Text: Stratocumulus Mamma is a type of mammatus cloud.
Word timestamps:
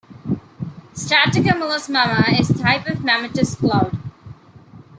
Stratocumulus 0.95 1.87
Mamma 1.87 2.25
is 2.35 2.49
a 2.49 2.57
type 2.57 2.87
of 2.87 3.03
mammatus 3.03 3.55
cloud. 3.55 3.95